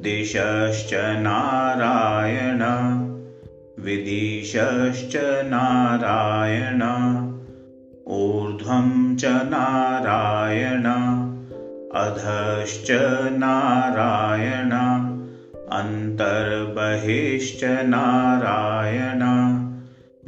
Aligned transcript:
दिशश्च 0.01 0.95
नारायण। 0.95 2.63
विदिशश्च 3.85 5.17
नारायण। 5.45 6.83
ऊर्ध्वं 8.07 9.17
च 9.17 9.25
नारायण 9.25 11.10
अधश्च 12.01 12.91
नारायण 13.31 14.71
अन्तर्बहिश्च 15.73 17.65
नारायण। 17.65 19.19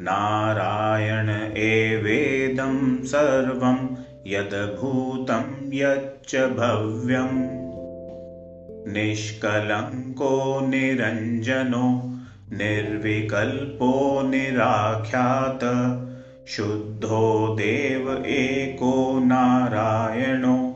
नारायण 0.01 1.52
एवेदं 1.57 3.05
सर्वं 3.05 3.96
यद्भूतं 4.27 5.42
यच्च 5.73 6.36
भव्यम्। 6.36 7.63
निष्कलङ्को 8.92 10.61
निरञ्जनो 10.61 12.02
निर्विकल्पो 12.52 14.23
निराख्यात। 14.23 15.61
शुद्धो 16.48 17.48
देव 17.61 18.25
एको 18.27 19.20
नारायणो 19.25 20.71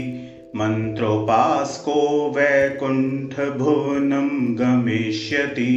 मन्त्रोपास्को 0.56 1.94
वैकुण्ठभुवनं 2.36 4.28
गमिष्यति। 4.58 5.74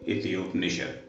इति 0.09 0.35
उपनिषत् 0.35 1.06